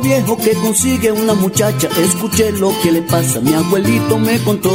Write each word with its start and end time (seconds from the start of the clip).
Viejo 0.00 0.36
que 0.36 0.52
consigue 0.54 1.12
una 1.12 1.34
muchacha, 1.34 1.88
escuché 1.98 2.52
lo 2.52 2.72
que 2.82 2.92
le 2.92 3.02
pasa, 3.02 3.40
mi 3.40 3.52
abuelito 3.52 4.18
me 4.18 4.38
contó. 4.38 4.70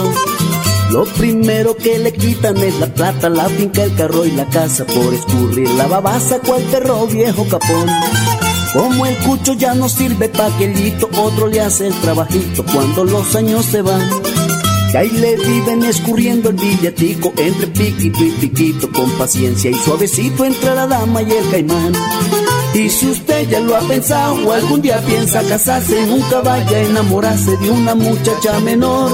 Lo 0.92 1.06
primero 1.06 1.76
que 1.76 2.00
le 2.00 2.12
quitan 2.12 2.58
es 2.58 2.78
la 2.80 2.88
plata, 2.94 3.30
la 3.30 3.48
finca, 3.50 3.84
el 3.84 3.96
carro 3.96 4.26
y 4.26 4.32
la 4.32 4.46
casa 4.48 4.86
por 4.86 5.14
escurrir 5.14 5.70
la 5.72 5.88
babasa 5.88 6.40
cual 6.40 6.62
perro 6.64 7.08
viejo 7.08 7.46
capón. 7.48 7.88
Como 8.74 9.06
el 9.06 9.18
cucho 9.20 9.54
ya 9.54 9.74
no 9.74 9.90
sirve 9.90 10.30
pa' 10.30 10.50
que 10.58 10.96
otro 11.18 11.48
le 11.48 11.62
hace 11.62 11.88
el 11.88 11.94
trabajito 11.96 12.66
cuando 12.72 13.06
los 13.06 13.36
años 13.36 13.66
se 13.66 13.82
van. 13.82 14.08
Y 14.94 14.98
ahí 14.98 15.10
le 15.10 15.38
viven 15.38 15.84
escurriendo 15.84 16.50
el 16.50 16.56
billetico 16.56 17.32
entre 17.38 17.68
piquito 17.68 18.24
y 18.24 18.32
piquito 18.32 18.92
con 18.92 19.10
paciencia 19.12 19.72
y 19.72 19.76
suavecito 19.76 20.44
entre 20.46 20.76
la 20.76 20.88
dama 20.88 21.22
y 21.22 21.32
el 21.32 21.50
caimán. 21.50 21.94
Y 22.74 22.90
si 22.90 23.08
usted 23.08 23.50
ya 23.50 23.60
lo 23.60 23.76
ha 23.76 23.82
pensado 23.82 24.48
o 24.48 24.52
algún 24.54 24.82
día 24.82 25.00
piensa 25.06 25.44
casarse, 25.44 26.06
nunca 26.08 26.42
vaya 26.42 26.78
a 26.78 26.82
enamorarse 26.84 27.58
de 27.58 27.70
una 27.70 27.96
muchacha 27.96 28.60
menor. 28.62 29.12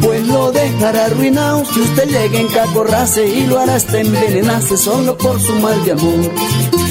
Pues 0.00 0.26
lo 0.28 0.52
dejará 0.52 1.06
arruinado 1.06 1.64
si 1.64 1.80
usted 1.80 2.08
llega 2.08 2.38
en 2.38 2.46
cacorrase 2.48 3.26
y 3.26 3.46
lo 3.46 3.58
hará 3.58 3.74
hasta 3.74 4.00
envenenarse 4.00 4.76
solo 4.76 5.18
por 5.18 5.40
su 5.40 5.52
mal 5.54 5.84
de 5.84 5.92
amor. 5.92 6.30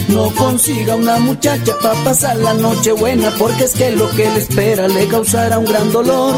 No 0.09 0.29
consiga 0.35 0.95
una 0.95 1.17
muchacha 1.19 1.73
para 1.81 1.95
pasar 2.03 2.35
la 2.37 2.53
noche 2.53 2.91
buena, 2.91 3.31
porque 3.39 3.63
es 3.63 3.73
que 3.73 3.91
lo 3.91 4.09
que 4.11 4.29
le 4.29 4.39
espera 4.39 4.87
le 4.87 5.07
causará 5.07 5.59
un 5.59 5.65
gran 5.65 5.91
dolor. 5.91 6.35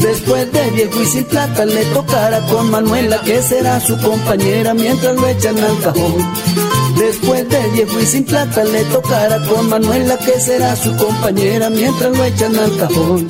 Después 0.00 0.50
de 0.50 0.70
viejo 0.70 1.02
y 1.02 1.06
sin 1.06 1.24
plata 1.24 1.64
le 1.64 1.84
tocará 1.86 2.40
con 2.46 2.70
Manuela, 2.70 3.20
que 3.22 3.42
será 3.42 3.80
su 3.80 3.98
compañera 3.98 4.72
mientras 4.74 5.14
lo 5.14 5.26
echan 5.26 5.58
al 5.58 5.78
cajón. 5.80 6.77
Después 7.08 7.48
de 7.48 7.70
viejo 7.70 8.00
y 8.00 8.04
sin 8.04 8.22
plata 8.22 8.62
le 8.64 8.84
tocará 8.84 9.42
con 9.46 9.66
Manuela 9.70 10.18
que 10.18 10.38
será 10.40 10.76
su 10.76 10.94
compañera 10.94 11.70
mientras 11.70 12.14
lo 12.14 12.22
echan 12.22 12.54
al 12.54 12.76
cajón. 12.76 13.26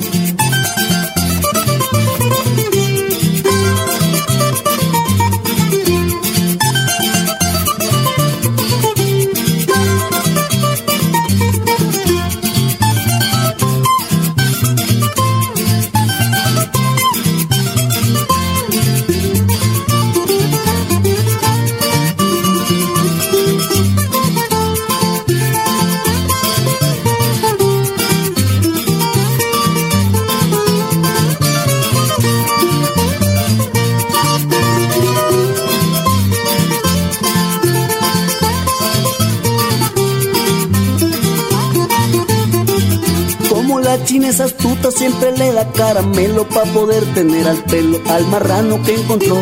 Es 44.29 44.39
astuta 44.39 44.91
siempre 44.91 45.35
le 45.37 45.51
da 45.53 45.71
caramelo 45.71 46.47
pa' 46.47 46.63
poder 46.65 47.03
tener 47.15 47.47
al 47.47 47.57
pelo 47.63 47.99
al 48.07 48.27
marrano 48.27 48.81
que 48.83 48.93
encontró. 48.93 49.37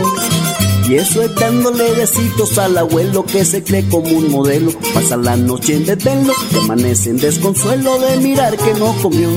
Y 0.87 0.95
eso 0.95 1.21
es 1.21 1.35
dándole 1.35 1.91
besitos 1.91 2.57
al 2.57 2.77
abuelo 2.77 3.25
que 3.25 3.43
se 3.43 3.61
cree 3.63 3.85
como 3.89 4.07
un 4.07 4.31
modelo. 4.31 4.71
Pasa 4.93 5.17
la 5.17 5.35
noche 5.35 5.75
en 5.75 5.85
desvelo, 5.85 6.33
que 6.49 6.59
amanece 6.59 7.09
en 7.09 7.17
desconsuelo 7.17 7.99
de 7.99 8.17
mirar 8.17 8.55
que 8.55 8.73
no 8.75 8.95
comió. 9.01 9.29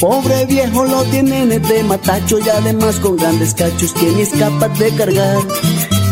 Pobre 0.00 0.46
viejo 0.46 0.84
lo 0.84 1.02
tienen 1.04 1.48
de 1.48 1.82
matacho 1.82 2.38
y 2.38 2.48
además 2.48 2.96
con 3.00 3.16
grandes 3.16 3.54
cachos 3.54 3.92
que 3.92 4.06
ni 4.12 4.24
capaz 4.26 4.78
de 4.78 4.94
cargar. 4.94 5.38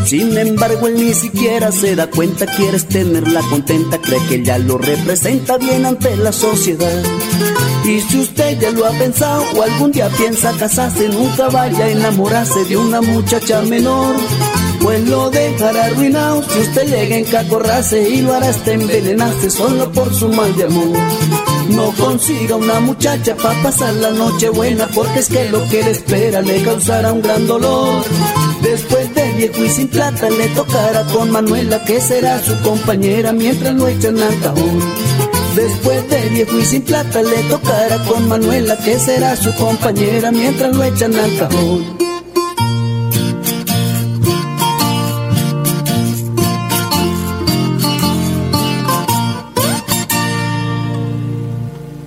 Sin 0.09 0.39
embargo, 0.39 0.89
él 0.89 0.95
ni 0.95 1.13
siquiera 1.13 1.71
se 1.71 1.95
da 1.95 2.07
cuenta, 2.07 2.47
quieres 2.47 2.89
tenerla 2.89 3.43
contenta, 3.51 3.99
cree 3.99 4.19
que 4.27 4.43
ya 4.43 4.57
lo 4.57 4.79
representa 4.79 5.59
bien 5.59 5.85
ante 5.85 6.17
la 6.17 6.33
sociedad. 6.33 7.03
Y 7.85 8.01
si 8.01 8.21
usted 8.21 8.59
ya 8.59 8.71
lo 8.71 8.87
ha 8.87 8.91
pensado 8.93 9.45
o 9.55 9.63
algún 9.63 9.93
día 9.93 10.09
piensa 10.17 10.57
casarse, 10.59 11.11
nunca 11.11 11.51
vaya 11.51 11.85
a 11.85 11.91
enamorarse 11.91 12.65
de 12.65 12.79
una 12.79 13.03
muchacha 13.03 13.61
menor. 13.61 14.17
Pues 14.81 15.07
lo 15.07 15.29
dejará 15.29 15.85
arruinado 15.85 16.43
si 16.43 16.59
usted 16.59 16.89
llega 16.89 17.17
en 17.17 17.25
cacorrase 17.27 18.09
y 18.09 18.23
lo 18.23 18.33
hará 18.33 18.49
hasta 18.49 18.73
envenenarse 18.73 19.51
solo 19.51 19.93
por 19.93 20.15
su 20.15 20.31
mal 20.31 20.57
de 20.57 20.65
amor. 20.65 20.99
No 21.69 21.93
consiga 21.93 22.57
una 22.57 22.81
muchacha 22.81 23.37
para 23.37 23.63
pasar 23.63 23.93
la 23.97 24.13
noche 24.13 24.49
buena 24.49 24.89
porque 24.95 25.19
es 25.19 25.29
que 25.29 25.51
lo 25.51 25.69
que 25.69 25.83
le 25.83 25.91
espera 25.91 26.41
le 26.41 26.63
causará 26.63 27.13
un 27.13 27.21
gran 27.21 27.47
dolor. 27.47 28.03
Después 28.63 29.15
de 29.15 29.33
viejo 29.33 29.65
y 29.65 29.71
sin 29.71 29.89
plata 29.89 30.29
le 30.31 30.49
tocará 30.49 31.05
con 31.05 31.31
Manuela 31.31 31.83
que 31.85 32.01
será 32.01 32.43
su 32.43 32.59
compañera 32.63 33.33
mientras 33.33 33.75
lo 33.75 33.87
echan 33.87 34.21
al 34.21 34.41
cajón. 34.41 34.81
Después 35.55 36.09
de 36.09 36.29
viejo 36.31 36.59
y 36.59 36.65
sin 36.65 36.83
plata 36.83 37.23
le 37.23 37.43
tocará 37.45 37.99
con 38.05 38.29
Manuela 38.29 38.77
que 38.77 38.99
será 38.99 39.37
su 39.37 39.55
compañera 39.55 40.31
mientras 40.33 40.75
lo 40.75 40.83
echan 40.83 41.15
al 41.15 41.37
cajón. 41.37 41.99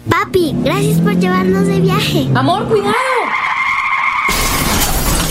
Papi, 0.10 0.56
gracias 0.64 1.00
por 1.00 1.18
llevarnos 1.18 1.68
de 1.68 1.80
viaje. 1.80 2.28
Amor, 2.36 2.68
cuidado. 2.68 3.11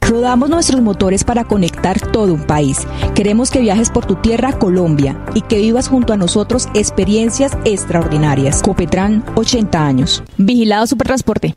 Rodamos 0.00 0.50
nuestros 0.50 0.80
motores 0.80 1.24
para 1.24 1.44
conectar 1.44 2.00
todo 2.00 2.34
un 2.34 2.42
país. 2.44 2.86
Queremos 3.14 3.50
que 3.50 3.60
viajes 3.60 3.90
por 3.90 4.06
tu 4.06 4.16
tierra, 4.16 4.52
Colombia, 4.52 5.24
y 5.34 5.42
que 5.42 5.58
vivas 5.58 5.88
junto 5.88 6.12
a 6.12 6.16
nosotros 6.16 6.68
experiencias 6.74 7.56
extraordinarias. 7.64 8.62
Copetran, 8.62 9.24
80 9.36 9.86
años. 9.86 10.22
Vigilado 10.36 10.86
Supertransporte. 10.86 11.54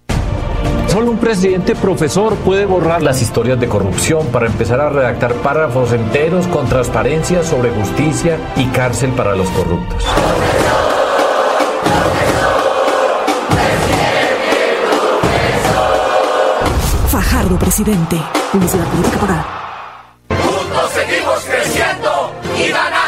Solo 0.87 1.09
un 1.09 1.17
presidente 1.17 1.73
profesor 1.73 2.35
puede 2.35 2.65
borrar 2.65 3.01
las 3.01 3.21
historias 3.21 3.59
de 3.59 3.67
corrupción 3.67 4.27
para 4.27 4.45
empezar 4.45 4.79
a 4.79 4.89
redactar 4.89 5.33
párrafos 5.35 5.91
enteros 5.91 6.45
con 6.47 6.67
transparencia 6.67 7.41
sobre 7.41 7.71
justicia 7.71 8.37
y 8.55 8.65
cárcel 8.65 9.09
para 9.11 9.35
los 9.35 9.49
corruptos. 9.49 10.03
Fajardo, 17.33 17.57
presidente. 17.57 18.15
Publicidad 18.51 18.85
política 18.89 19.17
pagada. 19.17 19.45
Juntos 20.29 20.91
seguimos 20.91 21.39
creciendo 21.45 22.31
y 22.59 22.67
ganando. 22.69 23.02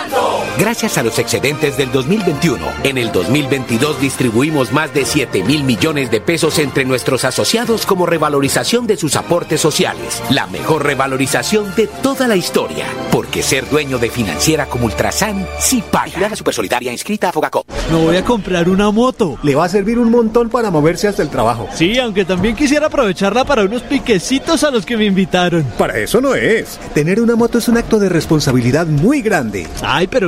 Gracias 0.57 0.97
a 0.97 1.03
los 1.03 1.19
excedentes 1.19 1.77
del 1.77 1.91
2021. 1.91 2.65
En 2.83 2.97
el 2.97 3.11
2022 3.11 3.99
distribuimos 3.99 4.71
más 4.71 4.93
de 4.93 5.05
7 5.05 5.43
mil 5.43 5.63
millones 5.63 6.11
de 6.11 6.21
pesos 6.21 6.59
entre 6.59 6.85
nuestros 6.85 7.25
asociados 7.25 7.85
como 7.85 8.05
revalorización 8.05 8.87
de 8.87 8.97
sus 8.97 9.15
aportes 9.15 9.61
sociales. 9.61 10.21
La 10.29 10.47
mejor 10.47 10.83
revalorización 10.83 11.73
de 11.75 11.87
toda 11.87 12.27
la 12.27 12.35
historia. 12.35 12.85
Porque 13.11 13.43
ser 13.43 13.69
dueño 13.69 13.97
de 13.97 14.09
financiera 14.09 14.65
como 14.65 14.85
Ultrasan 14.85 15.47
sí 15.59 15.83
paga. 15.91 16.19
La 16.19 16.35
Supersolidaria 16.35 16.91
inscrita 16.91 17.29
a 17.29 17.31
Fogacop. 17.31 17.67
No 17.91 17.99
voy 17.99 18.17
a 18.17 18.25
comprar 18.25 18.69
una 18.69 18.91
moto. 18.91 19.37
Le 19.43 19.55
va 19.55 19.65
a 19.65 19.69
servir 19.69 19.99
un 19.99 20.11
montón 20.11 20.49
para 20.49 20.71
moverse 20.71 21.07
hasta 21.07 21.21
el 21.21 21.29
trabajo. 21.29 21.67
Sí, 21.73 21.97
aunque 21.99 22.25
también 22.25 22.55
quisiera 22.55 22.87
aprovecharla 22.87 23.45
para 23.45 23.63
unos 23.63 23.81
piquecitos 23.83 24.63
a 24.63 24.71
los 24.71 24.85
que 24.85 24.97
me 24.97 25.05
invitaron. 25.05 25.63
Para 25.77 25.97
eso 25.97 26.21
no 26.21 26.35
es. 26.35 26.79
Tener 26.93 27.21
una 27.21 27.35
moto 27.35 27.57
es 27.57 27.67
un 27.67 27.77
acto 27.77 27.99
de 27.99 28.09
responsabilidad 28.09 28.87
muy 28.87 29.21
grande. 29.21 29.67
Ay, 29.81 30.07
pero 30.07 30.27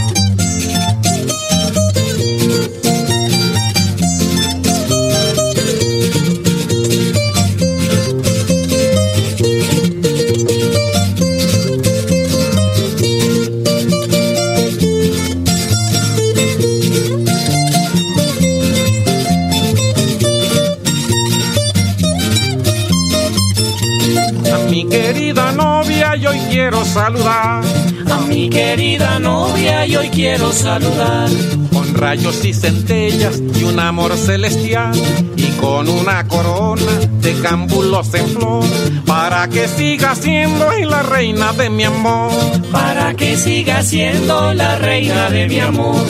Saludar. 27.11 27.63
A 28.09 28.17
mi 28.27 28.49
querida 28.49 29.19
novia 29.19 29.85
y 29.85 29.95
hoy 29.95 30.09
quiero 30.09 30.51
saludar. 30.51 31.29
Con 31.71 31.93
rayos 31.93 32.43
y 32.45 32.53
centellas 32.53 33.41
y 33.55 33.63
un 33.63 33.79
amor 33.79 34.15
celestial. 34.17 34.93
Y 35.35 35.47
con 35.59 35.89
una 35.89 36.27
corona 36.27 36.91
de 37.21 37.33
cámbulos 37.41 38.13
en 38.13 38.27
flor. 38.29 38.65
Para 39.05 39.47
que 39.47 39.67
siga 39.67 40.15
siendo 40.15 40.71
la 40.71 41.03
reina 41.03 41.53
de 41.53 41.69
mi 41.69 41.83
amor. 41.83 42.31
Para 42.71 43.13
que 43.13 43.37
siga 43.37 43.81
siendo 43.83 44.53
la 44.53 44.77
reina 44.77 45.29
de 45.29 45.47
mi 45.47 45.59
amor. 45.59 46.05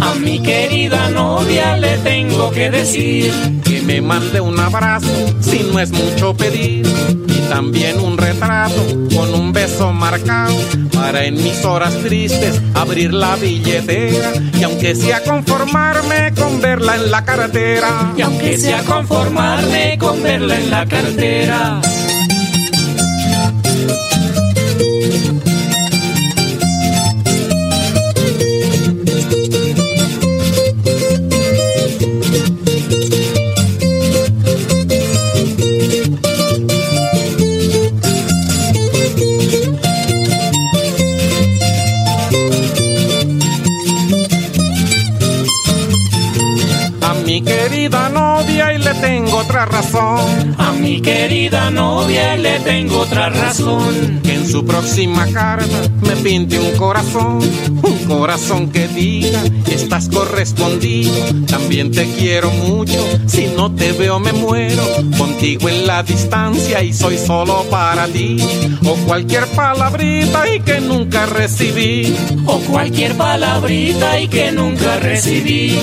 A 0.00 0.14
mi 0.14 0.40
querida 0.40 1.10
novia 1.10 1.76
le 1.76 1.98
tengo 1.98 2.50
que 2.50 2.70
decir 2.70 3.30
que 3.62 3.82
me 3.82 4.00
mande 4.00 4.40
un 4.40 4.58
abrazo 4.58 5.12
si 5.42 5.58
no 5.70 5.78
es 5.78 5.90
mucho 5.92 6.34
pedir. 6.34 6.86
Y 7.28 7.40
también 7.50 8.00
un 8.00 8.16
retrato 8.16 8.82
con 9.14 9.34
un 9.34 9.52
beso 9.52 9.92
marcado 9.92 10.56
para 10.94 11.26
en 11.26 11.34
mis 11.34 11.62
horas 11.62 11.94
tristes 12.04 12.58
abrir 12.72 13.12
la 13.12 13.36
billetera. 13.36 14.32
Y 14.58 14.62
aunque 14.62 14.94
sea 14.94 15.22
conformarme 15.22 16.32
con 16.34 16.58
verla 16.62 16.94
en 16.94 17.10
la 17.10 17.22
cartera. 17.22 18.14
Y 18.16 18.22
aunque 18.22 18.56
sea 18.56 18.82
conformarme 18.84 19.98
con 19.98 20.22
verla 20.22 20.56
en 20.56 20.70
la 20.70 20.86
cartera. 20.86 21.82
Otra 53.12 53.28
razón. 53.28 54.20
Que 54.22 54.34
en 54.34 54.48
su 54.48 54.64
próxima 54.64 55.26
carta 55.26 55.82
me 56.00 56.16
pinte 56.16 56.58
un 56.58 56.76
corazón. 56.76 57.40
Un 57.82 57.98
corazón 58.06 58.70
que 58.70 58.88
diga, 58.88 59.42
estás 59.70 60.08
correspondido. 60.08 61.12
También 61.46 61.90
te 61.90 62.06
quiero 62.14 62.50
mucho. 62.50 62.98
Si 63.26 63.46
no 63.46 63.72
te 63.72 63.92
veo 63.92 64.18
me 64.18 64.32
muero. 64.32 64.82
Contigo 65.18 65.68
en 65.68 65.86
la 65.86 66.02
distancia 66.02 66.82
y 66.82 66.92
soy 66.92 67.18
solo 67.18 67.64
para 67.70 68.06
ti. 68.06 68.36
O 68.84 68.94
cualquier 69.06 69.46
palabrita 69.48 70.48
y 70.48 70.60
que 70.60 70.80
nunca 70.80 71.26
recibí. 71.26 72.14
O 72.46 72.58
cualquier 72.60 73.14
palabrita 73.16 74.20
y 74.20 74.28
que 74.28 74.52
nunca 74.52 74.98
recibí. 74.98 75.78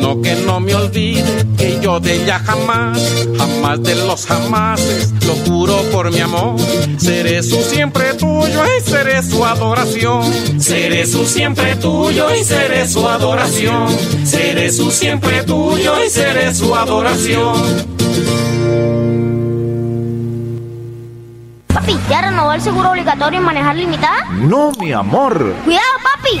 Sino 0.00 0.22
que 0.22 0.34
no 0.34 0.60
me 0.60 0.74
olvide 0.74 1.44
que 1.58 1.78
yo 1.78 2.00
de 2.00 2.22
ella 2.22 2.38
jamás, 2.38 2.98
jamás 3.36 3.82
de 3.82 3.94
los 3.96 4.24
jamases, 4.24 5.12
lo 5.26 5.34
juro 5.44 5.76
por 5.92 6.10
mi 6.10 6.20
amor. 6.20 6.58
Seré 6.96 7.42
su 7.42 7.60
siempre 7.62 8.14
tuyo 8.14 8.62
y 8.78 8.80
seré 8.80 9.22
su 9.22 9.44
adoración. 9.44 10.22
Seré 10.58 11.06
su 11.06 11.26
siempre 11.26 11.76
tuyo 11.76 12.34
y 12.34 12.42
seré 12.44 12.88
su 12.88 13.06
adoración. 13.06 13.88
Seré 14.24 14.72
su 14.72 14.90
siempre 14.90 15.42
tuyo 15.42 16.02
y 16.02 16.08
seré 16.08 16.54
su 16.54 16.74
adoración. 16.74 17.52
¿Ya 22.08 22.22
renovó 22.22 22.54
el 22.54 22.62
seguro 22.62 22.90
obligatorio 22.90 23.38
en 23.38 23.44
manejar 23.44 23.76
limitada? 23.76 24.24
No, 24.30 24.72
mi 24.80 24.92
amor. 24.92 25.54
Cuidado, 25.62 25.84
papi. 26.02 26.40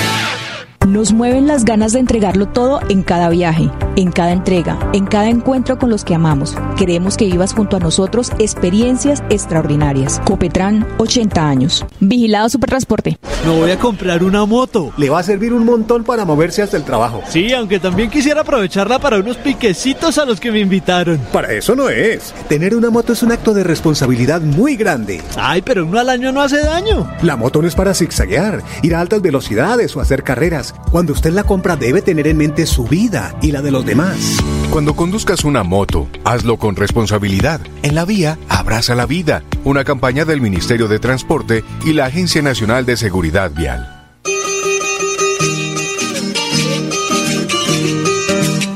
Nos 0.91 1.13
mueven 1.13 1.47
las 1.47 1.63
ganas 1.63 1.93
de 1.93 1.99
entregarlo 1.99 2.49
todo 2.49 2.81
en 2.89 3.01
cada 3.01 3.29
viaje, 3.29 3.71
en 3.95 4.11
cada 4.11 4.33
entrega, 4.33 4.77
en 4.91 5.05
cada 5.05 5.29
encuentro 5.29 5.79
con 5.79 5.89
los 5.89 6.03
que 6.03 6.13
amamos. 6.13 6.53
Queremos 6.77 7.15
que 7.15 7.27
vivas 7.27 7.53
junto 7.53 7.77
a 7.77 7.79
nosotros 7.79 8.29
experiencias 8.39 9.23
extraordinarias. 9.29 10.21
Copetran, 10.25 10.85
80 10.97 11.47
años. 11.47 11.85
Vigilado 12.01 12.49
Supertransporte. 12.49 13.17
No 13.45 13.55
voy 13.55 13.71
a 13.71 13.79
comprar 13.79 14.21
una 14.21 14.45
moto. 14.45 14.91
Le 14.97 15.09
va 15.09 15.19
a 15.19 15.23
servir 15.23 15.53
un 15.53 15.65
montón 15.65 16.03
para 16.03 16.25
moverse 16.25 16.61
hasta 16.61 16.75
el 16.75 16.83
trabajo. 16.83 17.23
Sí, 17.29 17.53
aunque 17.53 17.79
también 17.79 18.09
quisiera 18.09 18.41
aprovecharla 18.41 18.99
para 18.99 19.17
unos 19.17 19.37
piquecitos 19.37 20.17
a 20.17 20.25
los 20.25 20.41
que 20.41 20.51
me 20.51 20.59
invitaron. 20.59 21.19
Para 21.31 21.53
eso 21.53 21.73
no 21.73 21.87
es. 21.87 22.33
Tener 22.49 22.75
una 22.75 22.89
moto 22.89 23.13
es 23.13 23.23
un 23.23 23.31
acto 23.31 23.53
de 23.53 23.63
responsabilidad 23.63 24.41
muy 24.41 24.75
grande. 24.75 25.21
Ay, 25.37 25.61
pero 25.61 25.85
uno 25.85 25.99
al 25.99 26.09
año 26.09 26.33
no 26.33 26.41
hace 26.41 26.59
daño. 26.59 27.09
La 27.23 27.37
moto 27.37 27.61
no 27.61 27.67
es 27.69 27.75
para 27.75 27.93
zigzaguear, 27.93 28.61
ir 28.83 28.93
a 28.93 28.99
altas 28.99 29.21
velocidades 29.21 29.95
o 29.95 30.01
hacer 30.01 30.21
carreras. 30.21 30.75
Cuando 30.91 31.13
usted 31.13 31.31
la 31.31 31.43
compra 31.43 31.75
debe 31.75 32.01
tener 32.01 32.27
en 32.27 32.37
mente 32.37 32.65
su 32.65 32.85
vida 32.85 33.35
y 33.41 33.51
la 33.51 33.61
de 33.61 33.71
los 33.71 33.85
demás. 33.85 34.37
Cuando 34.71 34.95
conduzcas 34.95 35.43
una 35.43 35.63
moto, 35.63 36.07
hazlo 36.23 36.57
con 36.57 36.75
responsabilidad. 36.75 37.61
En 37.83 37.95
la 37.95 38.05
vía, 38.05 38.37
abraza 38.49 38.95
la 38.95 39.05
vida. 39.05 39.43
Una 39.63 39.83
campaña 39.83 40.25
del 40.25 40.41
Ministerio 40.41 40.87
de 40.87 40.99
Transporte 40.99 41.63
y 41.85 41.93
la 41.93 42.05
Agencia 42.05 42.41
Nacional 42.41 42.85
de 42.85 42.97
Seguridad 42.97 43.51
Vial. 43.51 44.09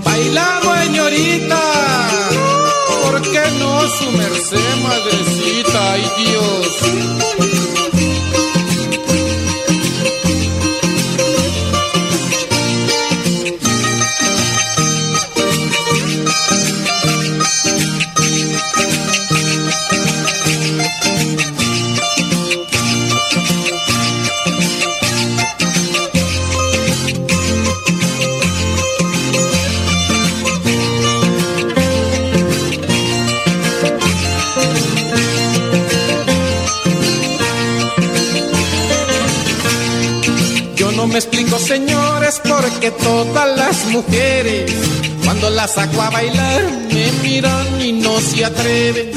Baila, 0.03 0.61
señorita. 0.83 1.61
¿Por 3.03 3.21
qué 3.21 3.43
no 3.59 3.81
su 3.87 4.11
merced, 4.17 4.75
madrecita? 4.83 5.93
Ay, 5.93 6.03
Dios. 6.17 7.34
Me 41.15 41.19
explico, 41.19 41.57
señores, 41.57 42.41
porque 42.43 42.91
todas 42.91 43.57
las 43.57 43.85
mujeres, 43.85 44.69
cuando 45.23 45.49
las 45.49 45.75
saco 45.75 46.01
a 46.01 46.09
bailar, 46.09 46.61
me 46.91 47.09
miran 47.23 47.81
y 47.81 47.93
no 47.93 48.19
se 48.19 48.43
atreven. 48.43 49.11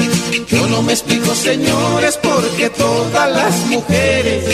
Yo 0.47 0.65
no 0.67 0.81
me 0.81 0.93
explico, 0.93 1.35
señores, 1.35 2.17
porque 2.23 2.69
todas 2.69 3.29
las 3.29 3.65
mujeres, 3.65 4.45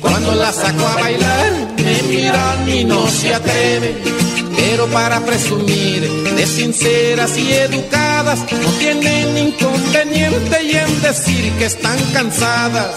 cuando 0.00 0.34
las 0.34 0.54
saco 0.54 0.86
a 0.86 0.94
bailar, 0.94 1.52
me 1.76 2.02
miran 2.08 2.68
y 2.70 2.84
no 2.84 3.06
se 3.08 3.34
atreven. 3.34 4.33
Pero 4.66 4.86
para 4.86 5.20
presumir 5.20 6.10
de 6.36 6.46
sinceras 6.46 7.36
y 7.36 7.52
educadas, 7.52 8.40
no 8.50 8.68
tienen 8.78 9.36
inconveniente 9.36 10.62
y 10.64 10.76
en 10.76 11.02
decir 11.02 11.52
que 11.58 11.66
están 11.66 11.98
cansadas. 12.14 12.96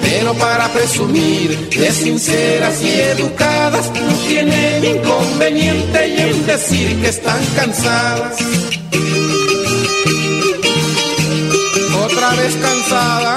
Pero 0.00 0.32
para 0.34 0.68
presumir 0.72 1.70
de 1.70 1.90
sinceras 1.90 2.80
y 2.82 3.00
educadas, 3.00 3.90
no 3.90 4.14
tienen 4.28 4.84
inconveniente 4.84 6.08
y 6.08 6.20
en 6.20 6.46
decir 6.46 7.00
que 7.00 7.08
están 7.08 7.44
cansadas. 7.56 8.36
Otra 12.04 12.30
vez 12.36 12.54
cansada. 12.62 13.27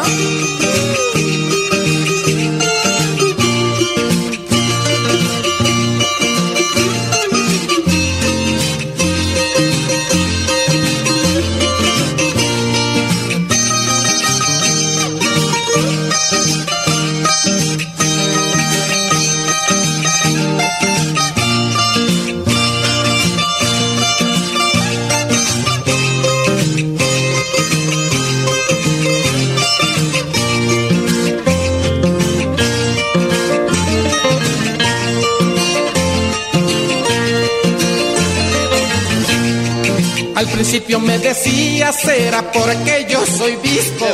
Principio 40.71 41.01
me 41.01 41.19
decía 41.19 41.91
será 41.91 42.49
porque 42.49 43.05
yo 43.09 43.19
soy 43.25 43.57
visco, 43.57 44.07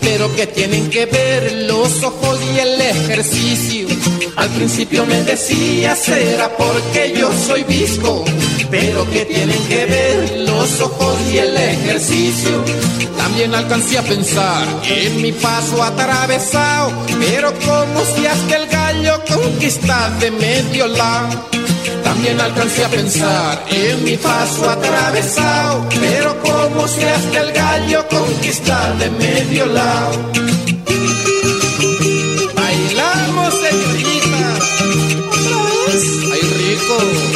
pero 0.00 0.34
que 0.34 0.46
tienen 0.46 0.88
que 0.88 1.04
ver 1.04 1.52
los 1.68 2.02
ojos 2.02 2.40
y 2.54 2.58
el 2.58 2.80
ejercicio. 2.80 3.86
Al 4.36 4.48
principio 4.48 5.04
me 5.04 5.22
decía 5.24 5.94
será 5.94 6.56
porque 6.56 7.12
yo 7.14 7.30
soy 7.46 7.64
visco, 7.64 8.24
pero 8.70 9.10
que 9.10 9.26
tienen 9.26 9.62
que 9.68 9.84
ver 9.84 10.38
los 10.48 10.80
ojos 10.80 11.18
y 11.30 11.36
el 11.36 11.54
ejercicio. 11.54 12.64
También 13.18 13.54
alcancé 13.54 13.98
a 13.98 14.02
pensar 14.02 14.66
en 14.88 15.20
mi 15.20 15.32
paso 15.32 15.82
atravesado, 15.82 16.92
pero 17.20 17.52
como 17.58 18.02
si 18.16 18.24
hasta 18.24 18.56
el 18.56 18.66
gallo 18.68 19.22
conquista 19.28 20.08
de 20.18 20.30
medio 20.30 20.86
lado. 20.86 21.59
También 22.10 22.40
alcancé 22.40 22.84
a 22.84 22.88
pensar 22.88 23.64
en 23.70 24.02
mi 24.02 24.16
paso 24.16 24.68
atravesado, 24.68 25.86
pero 26.00 26.36
como 26.42 26.88
si 26.88 27.04
hasta 27.04 27.40
el 27.40 27.52
gallo 27.52 28.04
conquista 28.08 28.94
de 28.94 29.10
medio 29.10 29.66
lado. 29.66 30.32
Bailamos, 32.56 33.54
señorita. 33.54 34.58
Ay, 36.32 36.40
rico. 36.58 37.29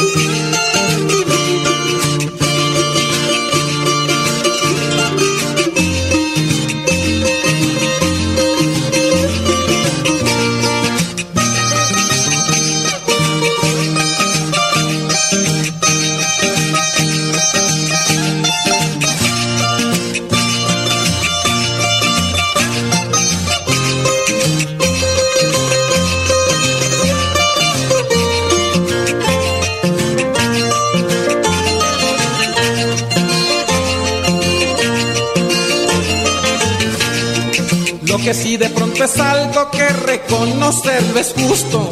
Reconocerlo 40.65 41.19
es 41.19 41.33
justo. 41.33 41.89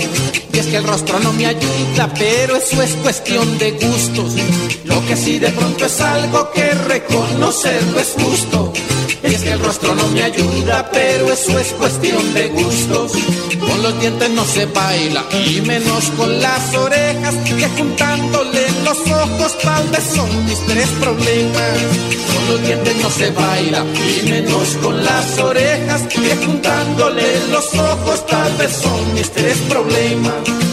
Y 0.51 0.57
es 0.57 0.65
que 0.65 0.77
el 0.77 0.83
rostro 0.83 1.19
no 1.19 1.31
me 1.33 1.45
ayuda, 1.45 2.11
pero 2.17 2.55
eso 2.55 2.81
es 2.81 2.95
cuestión 2.95 3.59
de 3.59 3.71
gustos. 3.71 4.33
Lo 4.85 5.05
que 5.05 5.15
sí 5.15 5.37
de 5.37 5.49
pronto 5.49 5.85
es 5.85 6.01
algo 6.01 6.49
que 6.51 6.71
reconocerlo 6.71 7.99
es 7.99 8.15
justo. 8.17 8.73
Es 9.33 9.41
que 9.41 9.51
el 9.51 9.59
rostro 9.59 9.95
no 9.95 10.07
me 10.09 10.21
ayuda, 10.21 10.87
pero 10.91 11.33
eso 11.33 11.57
es 11.57 11.73
cuestión 11.73 12.33
de 12.35 12.49
gustos. 12.49 13.13
Con 13.59 13.81
los 13.81 13.99
dientes 13.99 14.29
no 14.29 14.45
se 14.45 14.67
baila, 14.67 15.25
y 15.47 15.59
menos 15.61 16.03
con 16.15 16.39
las 16.39 16.75
orejas, 16.75 17.33
que 17.37 17.67
juntándole 17.69 18.61
los 18.83 18.99
ojos 18.99 19.57
tal 19.63 19.89
vez 19.89 20.03
son 20.03 20.45
mis 20.45 20.59
tres 20.67 20.87
problemas. 21.01 21.79
Con 22.31 22.47
los 22.47 22.61
dientes 22.67 22.95
no 22.97 23.09
se 23.09 23.31
baila, 23.31 23.83
y 24.07 24.29
menos 24.29 24.77
con 24.83 25.03
las 25.03 25.39
orejas, 25.39 26.03
que 26.03 26.35
juntándole 26.45 27.47
los 27.49 27.73
ojos 27.73 28.27
tal 28.27 28.55
vez 28.57 28.71
son 28.71 29.13
mis 29.15 29.31
tres 29.31 29.57
problemas. 29.67 30.72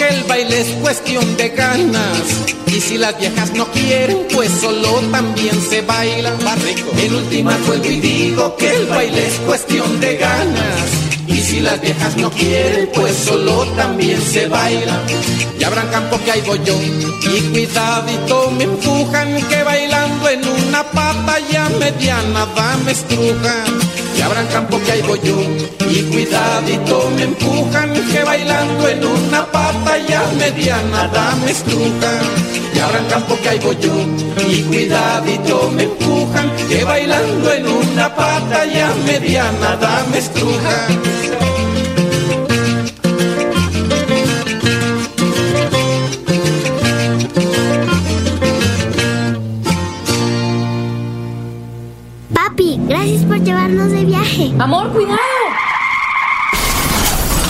Que 0.00 0.08
el 0.08 0.24
baile 0.24 0.60
es 0.62 0.68
cuestión 0.80 1.36
de 1.36 1.50
ganas. 1.50 2.22
Y 2.68 2.80
si 2.80 2.96
las 2.96 3.18
viejas 3.18 3.52
no 3.52 3.66
quieren, 3.66 4.26
pues 4.34 4.50
solo 4.50 4.92
también 5.12 5.60
se 5.60 5.82
baila. 5.82 6.32
Barrico. 6.42 6.90
En 6.96 7.14
últimas 7.16 7.66
vuelvo 7.66 7.84
y 7.84 8.00
digo 8.00 8.56
que 8.56 8.74
el 8.76 8.86
baile 8.86 9.26
es 9.26 9.34
cuestión 9.40 10.00
de 10.00 10.16
ganas. 10.16 10.86
Y 11.26 11.36
si 11.36 11.60
las 11.60 11.78
viejas 11.82 12.16
no 12.16 12.30
quieren, 12.30 12.88
pues 12.94 13.14
solo 13.14 13.66
también 13.76 14.20
se 14.22 14.48
baila. 14.48 15.02
Y 15.58 15.64
habrán 15.64 15.88
campo 15.88 16.18
que 16.24 16.30
hay 16.30 16.40
voy 16.40 16.60
yo. 16.64 16.74
Y 16.80 17.40
cuidadito 17.52 18.50
me 18.52 18.64
empujan 18.64 19.48
que 19.48 19.62
bailando 19.62 20.28
en 20.30 20.48
una 20.48 20.82
pata 20.82 21.36
ya 21.52 21.68
mediana 21.78 22.46
me 22.84 22.92
estrujan. 22.92 23.66
Y 24.16 24.22
habrán 24.22 24.46
campo 24.46 24.80
que 24.82 24.92
hay 24.92 25.02
voy 25.02 25.20
yo. 25.22 25.36
Y 25.90 26.02
cuidadito 26.04 27.10
me 27.16 27.24
empujan 27.24 27.92
que 28.10 28.24
bailando 28.24 28.88
en 28.88 29.04
una 29.04 29.46
pata 29.52 29.69
mediana 30.38 31.08
da 31.08 31.36
me 31.44 31.50
estrujan. 31.50 32.22
Y 32.74 32.78
habrán 32.78 33.06
campo 33.06 33.36
que 33.42 33.48
hay 33.48 33.58
voy 33.58 33.76
yo. 33.80 33.94
Y 34.48 34.62
cuidadito 34.62 35.70
me 35.70 35.84
empujan 35.84 36.50
que 36.68 36.84
bailando 36.84 37.52
en 37.52 37.66
una 37.66 38.14
pata 38.14 38.64
ya 38.66 38.92
mediana 39.06 39.76
da 39.76 40.04
me 40.10 40.18
estrujan. 40.18 41.20
Papi, 52.34 52.80
gracias 52.88 53.24
por 53.24 53.38
llevarnos 53.42 53.90
de 53.90 54.04
viaje. 54.04 54.52
Amor, 54.58 54.90
cuidado. 54.92 55.29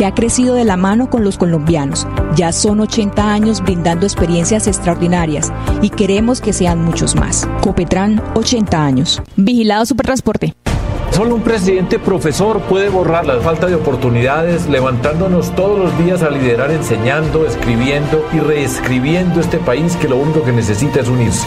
que 0.00 0.06
ha 0.06 0.14
crecido 0.14 0.54
de 0.54 0.64
la 0.64 0.78
mano 0.78 1.10
con 1.10 1.24
los 1.24 1.36
colombianos. 1.36 2.08
Ya 2.34 2.52
son 2.52 2.80
80 2.80 3.34
años 3.34 3.60
brindando 3.60 4.06
experiencias 4.06 4.66
extraordinarias 4.66 5.52
y 5.82 5.90
queremos 5.90 6.40
que 6.40 6.54
sean 6.54 6.82
muchos 6.82 7.16
más. 7.16 7.46
Copetran, 7.60 8.22
80 8.34 8.82
años. 8.82 9.20
Vigilado 9.36 9.84
Supertransporte. 9.84 10.54
Solo 11.10 11.34
un 11.34 11.42
presidente 11.42 11.98
profesor 11.98 12.62
puede 12.62 12.88
borrar 12.88 13.26
la 13.26 13.40
falta 13.40 13.66
de 13.66 13.74
oportunidades, 13.74 14.70
levantándonos 14.70 15.54
todos 15.54 15.78
los 15.78 15.98
días 15.98 16.22
a 16.22 16.30
liderar, 16.30 16.70
enseñando, 16.70 17.44
escribiendo 17.44 18.24
y 18.32 18.38
reescribiendo 18.38 19.38
este 19.38 19.58
país 19.58 19.96
que 19.96 20.08
lo 20.08 20.16
único 20.16 20.42
que 20.42 20.52
necesita 20.52 21.00
es 21.00 21.08
unirse. 21.08 21.46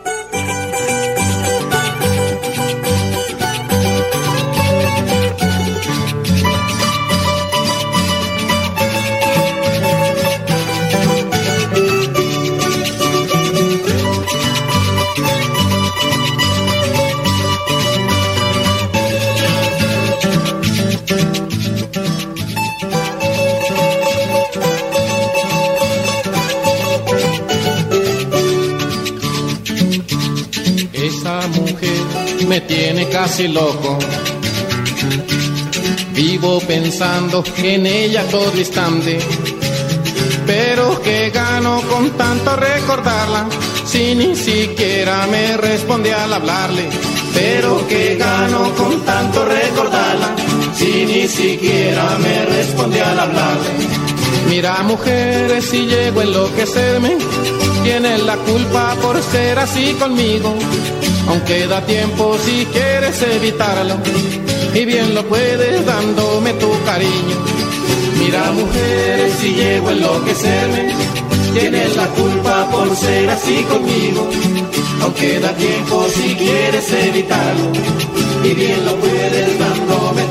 me 32.51 32.59
tiene 32.59 33.07
casi 33.07 33.47
loco. 33.47 33.97
Vivo 36.11 36.59
pensando 36.59 37.45
en 37.55 37.85
ella 37.85 38.23
todo 38.29 38.57
instante. 38.57 39.19
Pero 40.45 41.01
que 41.01 41.29
gano 41.29 41.81
con 41.89 42.09
tanto 42.17 42.57
recordarla, 42.57 43.47
si 43.85 44.15
ni 44.15 44.35
siquiera 44.35 45.27
me 45.27 45.55
responde 45.55 46.13
al 46.13 46.33
hablarle. 46.33 46.89
Pero 47.33 47.87
que 47.87 48.17
gano 48.17 48.75
con 48.75 48.99
tanto 49.05 49.45
recordarla, 49.45 50.35
si 50.75 51.05
ni 51.05 51.29
siquiera 51.29 52.17
me 52.19 52.45
responde 52.47 53.01
al 53.01 53.17
hablarle. 53.17 53.69
Mira 54.49 54.83
mujeres, 54.83 55.69
si 55.69 55.85
llego 55.85 56.19
a 56.19 56.23
enloquecerme, 56.23 57.15
tienes 57.85 58.21
la 58.23 58.35
culpa 58.35 58.93
por 59.01 59.23
ser 59.23 59.57
así 59.57 59.93
conmigo. 59.93 60.53
Aunque 61.29 61.67
da 61.67 61.85
tiempo 61.85 62.37
si 62.37 62.65
quieres 62.65 63.21
evitarlo, 63.21 63.95
y 64.73 64.85
bien 64.85 65.13
lo 65.15 65.23
puedes 65.25 65.85
dándome 65.85 66.53
tu 66.53 66.69
cariño. 66.85 67.37
Mira 68.19 68.51
mujeres, 68.51 69.33
si 69.39 69.53
llego 69.53 69.89
a 69.89 69.91
enloquecerme, 69.91 70.95
tienes 71.53 71.95
la 71.95 72.07
culpa 72.07 72.69
por 72.71 72.95
ser 72.95 73.29
así 73.29 73.63
conmigo. 73.63 74.29
Aunque 75.01 75.39
da 75.39 75.53
tiempo 75.55 76.07
si 76.09 76.35
quieres 76.35 76.91
evitarlo, 76.91 77.71
y 78.43 78.53
bien 78.53 78.85
lo 78.85 78.95
puedes 78.95 79.59
dándome 79.59 80.30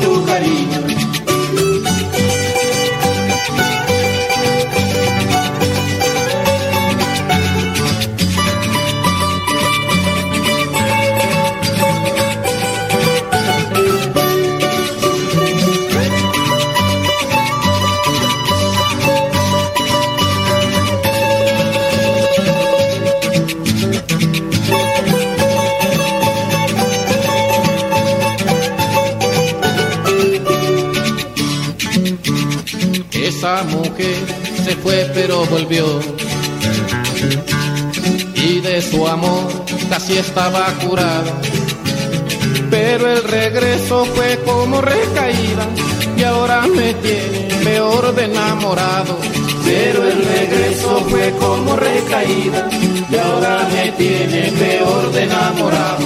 tiene 46.95 47.49
peor 47.65 48.15
de 48.15 48.25
enamorado. 48.25 49.17
Pero 49.65 50.05
el 50.05 50.25
regreso 50.25 51.05
fue 51.09 51.33
como 51.39 51.77
recaída 51.77 52.69
y 53.11 53.17
ahora 53.17 53.69
me 53.73 53.93
tiene 53.93 54.53
peor 54.53 55.13
de 55.13 55.23
enamorado. 55.25 56.05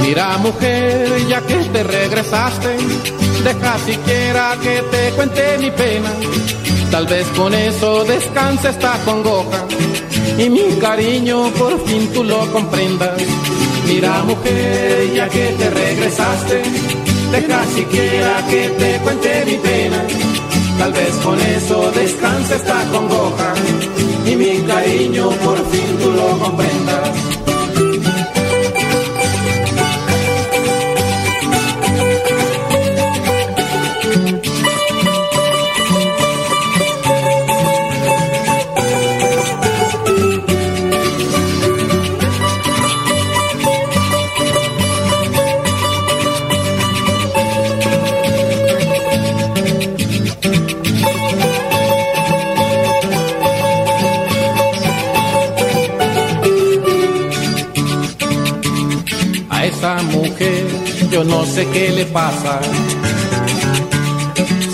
Mira 0.00 0.38
mujer, 0.38 1.26
ya 1.26 1.40
que 1.40 1.56
te 1.56 1.82
regresaste, 1.82 2.76
deja 3.42 3.78
siquiera 3.78 4.56
que 4.62 4.82
te 4.90 5.10
cuente 5.16 5.58
mi 5.58 5.70
pena. 5.70 6.12
Tal 6.90 7.06
vez 7.06 7.26
con 7.36 7.52
eso 7.52 8.04
descanse 8.04 8.68
esta 8.70 8.98
congoja 9.04 9.66
y 10.38 10.48
mi 10.48 10.76
cariño 10.80 11.50
por 11.58 11.84
fin 11.86 12.12
tú 12.12 12.22
lo 12.24 12.50
comprendas. 12.52 13.10
Mira 13.86 14.22
mujer, 14.24 15.12
ya 15.14 15.28
que 15.28 15.46
te 15.58 15.70
regresaste, 15.70 16.62
deja 17.32 17.64
siquiera 17.66 18.46
que 18.48 18.68
te 18.68 18.98
cuente 19.00 19.44
mi 19.46 19.56
pena. 19.56 20.04
Tal 20.78 20.92
vez 20.92 21.14
con 21.24 21.40
eso 21.40 21.90
descanse 21.92 22.56
esta 22.56 22.84
congoja 22.92 23.54
y 24.26 24.36
mi 24.36 24.58
cariño 24.62 25.30
por 25.30 25.58
fin 25.70 25.98
tú 26.02 26.10
lo 26.10 26.38
comprendas. 26.38 27.35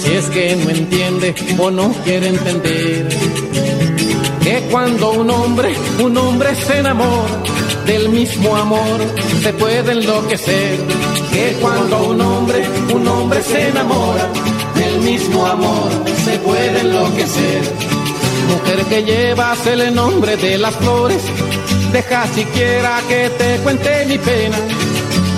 Si 0.00 0.12
es 0.12 0.26
que 0.26 0.54
no 0.54 0.70
entiende 0.70 1.34
o 1.58 1.72
no 1.72 1.92
quiere 2.04 2.28
entender. 2.28 3.08
Que 4.40 4.60
cuando 4.70 5.10
un 5.10 5.28
hombre, 5.28 5.74
un 5.98 6.16
hombre 6.16 6.54
se 6.54 6.78
enamora 6.78 7.42
del 7.84 8.10
mismo 8.10 8.54
amor, 8.54 9.00
se 9.42 9.52
puede 9.54 9.90
enloquecer. 9.90 10.78
Que 11.32 11.56
cuando 11.60 12.10
un 12.10 12.20
hombre, 12.20 12.64
un 12.94 13.08
hombre 13.08 13.42
se 13.42 13.68
enamora 13.70 14.28
del 14.76 15.00
mismo 15.00 15.44
amor, 15.44 15.90
se 16.24 16.38
puede 16.38 16.80
enloquecer. 16.80 17.62
Mujer 18.50 18.84
que 18.84 19.02
llevas 19.02 19.66
el 19.66 19.92
nombre 19.92 20.36
de 20.36 20.58
las 20.58 20.76
flores, 20.76 21.22
deja 21.92 22.24
siquiera 22.28 23.00
que 23.08 23.30
te 23.30 23.56
cuente 23.64 24.06
mi 24.06 24.18
pena 24.18 24.58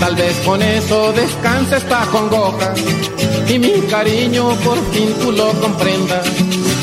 Tal 0.05 0.17
vez 0.17 0.37
con 0.45 0.61
eso 0.61 1.15
descanse 1.15 1.77
esta 1.77 2.05
congoja 2.13 2.75
y 3.49 3.59
mi 3.59 3.81
cariño 3.89 4.51
por 4.63 4.77
fin 4.93 5.15
tú 5.19 5.33
lo 5.33 5.51
comprendas. 5.63 6.27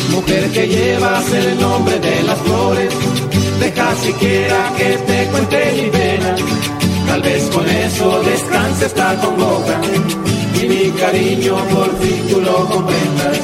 Mujer 0.09 0.49
que 0.51 0.67
llevas 0.67 1.31
el 1.31 1.61
nombre 1.61 1.99
de 1.99 2.23
las 2.23 2.39
flores, 2.39 2.91
deja 3.59 3.95
siquiera 3.97 4.73
que 4.75 4.97
te 5.05 5.27
cuente 5.27 5.71
mi 5.71 5.89
pena. 5.91 6.35
Tal 7.05 7.21
vez 7.21 7.43
con 7.51 7.69
eso 7.69 8.23
descanse 8.23 8.85
esta 8.87 9.15
congoja 9.17 9.79
y 10.59 10.67
mi 10.67 10.89
cariño 10.89 11.57
por 11.75 11.95
fin 11.99 12.27
tú 12.27 12.41
lo 12.41 12.67
comprendas. 12.69 13.39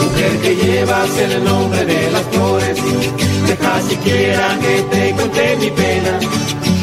Mujer 0.00 0.38
que 0.42 0.54
llevas 0.54 1.18
el 1.18 1.42
nombre 1.42 1.84
de 1.84 2.10
las 2.12 2.22
flores, 2.22 2.78
deja 3.48 3.82
siquiera 3.82 4.58
que 4.60 4.96
te 4.96 5.12
cuente 5.12 5.56
mi 5.56 5.70
pena 5.72 6.20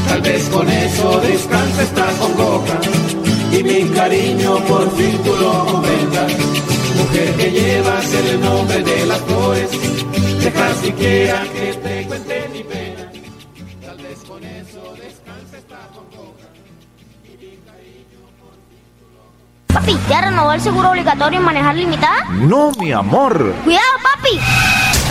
Tal 0.07 0.21
vez 0.21 0.49
con 0.49 0.69
eso 0.69 1.19
descansa 1.21 1.81
esta 1.81 2.05
congoja 2.19 2.79
y 3.51 3.63
mi 3.63 3.89
cariño 3.89 4.57
por 4.65 4.89
fin 4.95 5.17
tú 5.23 5.35
lo 5.35 5.65
comprendas. 5.65 6.31
Mujer 6.97 7.35
que 7.35 7.51
llevas 7.51 8.13
el 8.13 8.41
nombre 8.41 8.83
de 8.83 9.05
las 9.05 9.21
flores, 9.21 9.69
deja 10.43 10.73
siquiera 10.75 11.43
que 11.53 11.73
te 11.73 12.07
cuente 12.07 12.49
mi 12.53 12.63
pena. 12.63 13.11
Tal 13.85 13.97
vez 13.97 14.19
con 14.27 14.43
eso 14.43 14.93
descansa 14.95 15.57
esta 15.57 15.79
congoja 15.93 16.47
y 17.25 17.37
mi 17.37 17.57
cariño 17.65 18.21
por 18.39 18.55
fin 18.67 18.83
tú 18.99 19.05
lo 19.13 19.73
Papi, 19.73 19.97
¿ya 20.09 20.21
renovó 20.21 20.51
el 20.53 20.61
seguro 20.61 20.89
obligatorio 20.91 21.39
en 21.39 21.45
manejar 21.45 21.75
limitada? 21.75 22.25
No, 22.31 22.71
mi 22.79 22.91
amor. 22.91 23.53
Cuidado, 23.63 23.85
papi. 24.01 24.39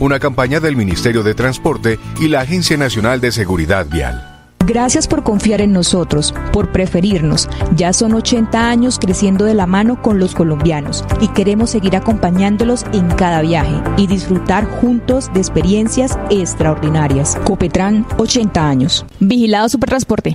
Una 0.00 0.18
campaña 0.18 0.60
del 0.60 0.76
Ministerio 0.76 1.22
de 1.22 1.34
Transporte 1.34 1.98
y 2.18 2.28
la 2.28 2.40
Agencia 2.40 2.74
Nacional 2.78 3.20
de 3.20 3.32
Seguridad 3.32 3.84
Vial. 3.86 4.26
Gracias 4.66 5.06
por 5.06 5.22
confiar 5.22 5.60
en 5.60 5.72
nosotros, 5.72 6.34
por 6.54 6.72
preferirnos. 6.72 7.50
Ya 7.76 7.92
son 7.92 8.14
80 8.14 8.70
años 8.70 8.98
creciendo 8.98 9.44
de 9.44 9.52
la 9.52 9.66
mano 9.66 10.00
con 10.00 10.18
los 10.18 10.34
colombianos 10.34 11.04
y 11.20 11.28
queremos 11.28 11.68
seguir 11.68 11.96
acompañándolos 11.96 12.86
en 12.94 13.08
cada 13.08 13.42
viaje 13.42 13.74
y 13.98 14.06
disfrutar 14.06 14.64
juntos 14.64 15.30
de 15.34 15.40
experiencias 15.40 16.18
extraordinarias. 16.30 17.36
Copetran, 17.44 18.06
80 18.16 18.66
años. 18.66 19.04
Vigilado 19.18 19.68
Supertransporte. 19.68 20.34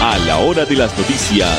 A 0.00 0.16
la 0.18 0.38
hora 0.38 0.64
de 0.64 0.76
las 0.76 0.96
noticias, 0.96 1.58